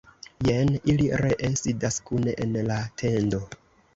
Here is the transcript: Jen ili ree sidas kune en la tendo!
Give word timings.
Jen 0.45 0.71
ili 0.93 1.09
ree 1.23 1.51
sidas 1.61 1.99
kune 2.09 2.35
en 2.47 2.57
la 2.71 2.79
tendo! 3.03 3.43